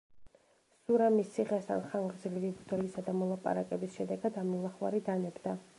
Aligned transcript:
სურამის 0.85 1.29
ციხესთან 1.35 1.85
ხანგრძლივი 1.91 2.51
ბრძოლისა 2.63 3.07
და 3.11 3.17
მოლაპარაკების 3.21 4.01
შედეგად 4.01 4.43
ამილახვარი 4.47 5.09
დანებდა. 5.11 5.59